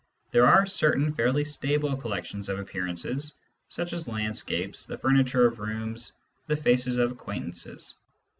[0.31, 3.35] There are certain fairly stable collec tions of appearances,
[3.69, 6.13] such as landscapes, the furniture of rooms,
[6.47, 7.99] the faces of acquaintances.